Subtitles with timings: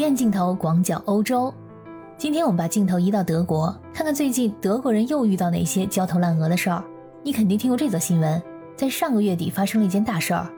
[0.00, 1.54] 院镜头广角欧洲。
[2.18, 6.82] 今天我们把镜头移到德国，看看最近德国人又遇到哪些焦头烂额的事儿。
[7.22, 8.42] 你肯定听过这则新闻，
[8.76, 10.50] 在上个月底发生了一件大事儿。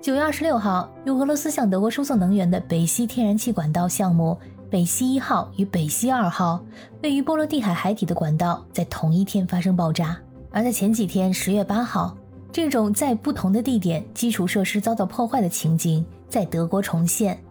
[0.00, 4.36] 九月二十六号，由俄罗斯向德国输送能源的北溪天然气管道项目
[4.68, 6.60] 北溪一号与北溪二号
[7.04, 10.18] 位于波罗的海海底的管道，在同一天发生爆炸。
[10.50, 12.16] 而在前几天，十月八号。
[12.50, 17.42] 这种在不同的地点基础设施遭到破坏的情景在德国重现，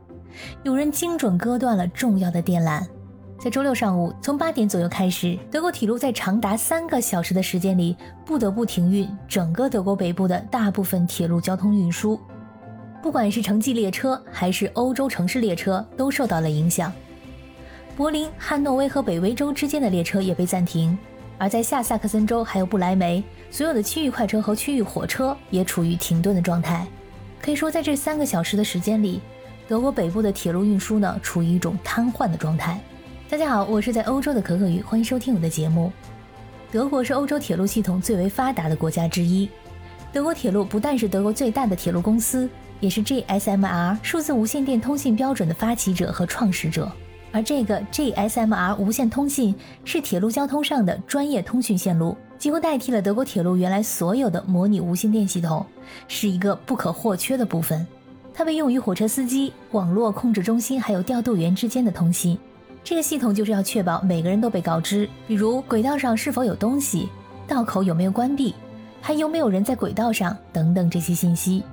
[0.63, 2.83] 有人精准割断了重要的电缆。
[3.39, 7.95] 在周六上午，从八点左右开始，德国铁路在长达三个小时的时间里
[8.25, 12.19] 不得不停运整个德国北部的大部分铁路交通运输，
[13.01, 16.93] 不管是城际列车还是欧洲城市列车都受到了影响。
[17.97, 20.97] 柏林、汉诺威和北威州之间的列车也被暂停。
[21.37, 26.85] 而在下萨克森州还有不来梅，所有的区域快车和区域火车也处于停顿的状态。
[27.41, 29.19] 可以说，在这三个小时的时间里，
[29.71, 32.77] 德国北部的铁路运输呢处于一种瘫痪的状态。
[33.29, 35.89] 大家好，我是在欧洲的可可鱼，欢迎收听我的节目。
[36.69, 39.49] 德国是欧洲铁路系统最为发达的国家之一。
[40.11, 42.49] 德国铁路不但是德国最大的铁路公司，
[42.81, 46.91] 也是 GSMR 数字无线电通信标准的发起者和创始者。
[47.31, 55.65] 而这个 GSMR 无线通信是铁路交通上的专业通讯线路，几乎代替了德国铁路原来所有的模拟无线电系统，
[56.09, 57.87] 是一个不可或缺的部分。
[58.33, 62.37] 它被用于火车司机、网络控制中心还有调度员之间的通信。
[62.83, 67.09] 这个系统就是要确保每个人都被告知，比如轨道上是否有东西，
[67.47, 68.55] 道口有没有关闭，
[69.01, 71.63] 还有没有人在轨道上等等这些信息。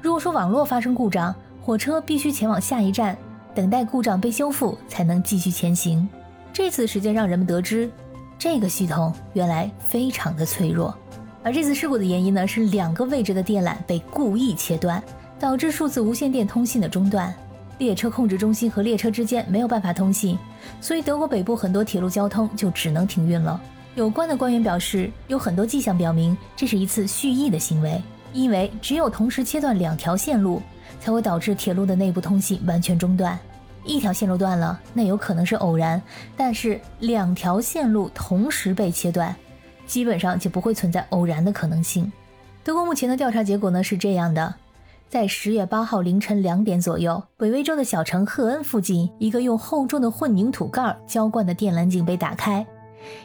[0.00, 3.16] 如果说网络发生故障，火车必须前往下一站。
[3.54, 6.08] 等待故障被修复，才能继续前行。
[6.54, 7.90] 这次事件让人们得知，
[8.38, 10.96] 这个系统原来非常的脆弱。
[11.42, 15.02] 而这次事故的原因呢，是两个位置的电缆被故意切断，
[15.42, 17.34] 导致数字无线电通信的中断。
[17.78, 20.38] 列车控制中心和列车之间没有办法通信，
[20.80, 23.60] 所以德国北部很多铁路交通就只能停运了。
[23.96, 28.00] 有关的官员表示，有很多迹象表明这是一次蓄意的行为，
[28.32, 30.62] 因为只有同时切断两条线路。
[31.00, 33.36] 才会导致铁路的内部通信完全中断。
[33.84, 36.00] 一条线路断了，那有可能是偶然；
[36.36, 39.34] 但是两条线路同时被切断，
[39.84, 42.10] 基本上就不会存在偶然的可能性。
[42.62, 44.54] 德国目前的调查结果呢是这样的：
[45.12, 52.66] 在十月八号凌晨两点左右，北威州的小城赫恩附近，一个用厚重的混凝土盖浇灌的电缆井被打开，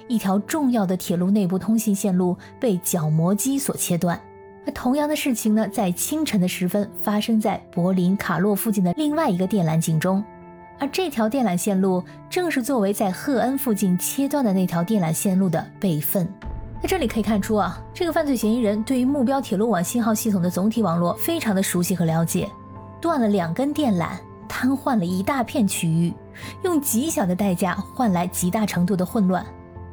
[0.09, 4.19] 一条重要的铁路内部通信线路被角磨机所切断。
[4.65, 10.21] 那同样的事情呢，在清晨的时分发生在柏林卡洛附近的另外一个电缆井中，
[10.77, 16.27] 而这条电缆线路正是作为在赫恩附近切断的那条电缆线路的备份。
[16.81, 22.49] 在这里可以看出啊，这个犯罪嫌疑人对于目标铁路网信号系统的总体网络非常的熟悉和了解，
[23.01, 24.09] 断了两根电缆，
[24.47, 26.13] 瘫痪了一大片区域，
[26.63, 29.43] 用极小的代价换来极大程度的混乱。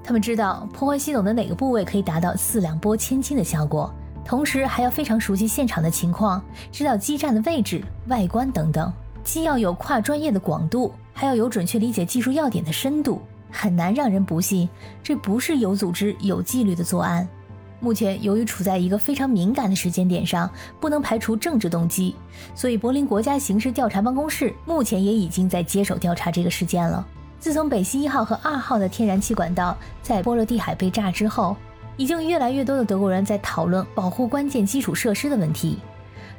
[0.02, 3.92] 他们知道破坏系统的哪个部位可以达到四两拨千斤的效果。
[4.22, 6.42] 同时还要非常熟悉现场的情况，
[6.72, 8.90] 知道基站的位置、外观等等，
[9.22, 13.20] 既要有跨专业的广度，还要有准确理解技术要点的深度，
[13.54, 14.68] 很难让人不信
[15.02, 17.26] 这不是有组织、有纪律的作案。
[17.80, 20.50] 目前由于处在一个非常敏感的时间点上，
[20.80, 22.14] 不能排除政治动机，
[22.54, 27.06] 所以柏林国家刑事调查办公室目前也已经在接手调查这个事件了。
[27.38, 31.56] 自从北溪一号和二号的天然气管道在波罗的海被炸之后。
[31.96, 35.78] 已经越来越多的德国人在讨论保护关键基础设施的问题，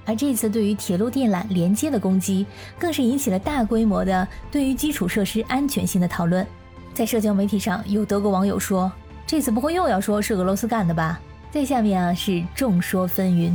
[0.05, 2.45] 而这次对于铁路电缆连接的攻击，
[2.77, 6.45] 更是引起了大规模的对于基础设施安全性的讨论。
[6.95, 8.89] 在社交媒体上，有德国网友说
[9.27, 11.19] ：“这次不会又要说是俄罗斯干的吧？”
[11.51, 13.51] 在下面啊是众说纷纭。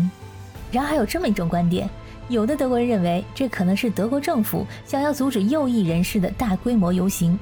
[0.70, 1.88] 然而还有这么一种观点，
[2.28, 7.38] 有的德国人认为这可能是德国政府想要阻止右翼人士的大规模游行，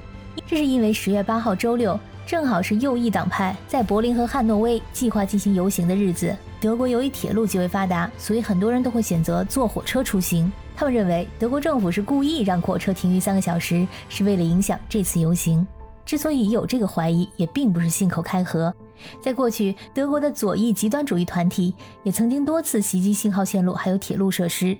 [0.46, 1.98] 这是因为十月八号周六。
[2.24, 6.36] 正好是右翼党派在柏林和汉诺威计划进行游行的日子。
[6.60, 10.52] 德国由于铁路极为发达，所以很多人都会选择坐火车出行。
[10.76, 15.66] 他们认为德国政府是故意让火车停运三个小时，是为了影响这次游行。
[16.08, 18.74] 之所以有这个怀疑，也并不是信口开河。
[19.20, 24.74] 在过去，德国的左翼极端主义团体也曾经多次袭击信号线路还有铁路设施。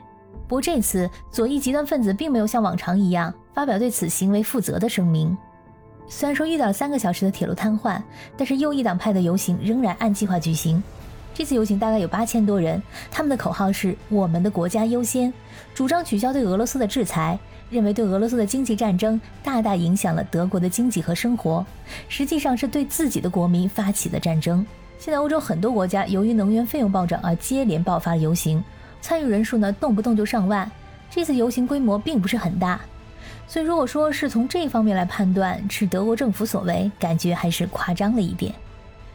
[0.47, 5.37] 不过这次，左翼极端分子并没有像往常一样发表对此行为负责的声明。
[6.09, 8.01] 虽然说遇到了三个小时的铁路瘫痪，
[8.35, 10.83] 但是右翼党派的游行仍然按计划举行。
[11.35, 15.31] 这次游行大概有八千多人，他们的口号是“我们的国家优先”，
[15.75, 17.39] 主张取消对俄罗斯的制裁，
[17.71, 21.65] 认为对俄罗斯的经济战争大大影响了德国的经济和生活，
[22.09, 24.65] 实际上是对自己的国民发起的战争。
[24.99, 28.63] 现在欧洲很多国家由于能源费用暴涨而接连爆发了游行，
[29.01, 30.71] 参与人数呢动不动就上万。
[31.11, 32.81] 这次游行规模并不是很大，
[33.47, 38.53] 所以如果说是从这方面来判断是德国政府所为，感觉还是夸张了一点。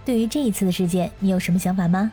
[0.06, 2.12] 对于这一次的事件，你有什么想法吗？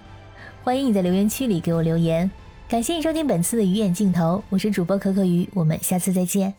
[0.63, 2.31] 欢迎你在留言区里给我留言。
[2.71, 6.55] 感谢你收听本次的鱼眼镜头我是主播可可鱼我们下次再见。